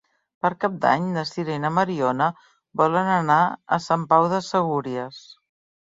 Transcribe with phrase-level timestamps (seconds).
[0.43, 2.31] Per Cap d'Any na Sira i na Mariona
[2.83, 3.39] volen anar
[3.77, 5.25] a Sant Pau de Segúries.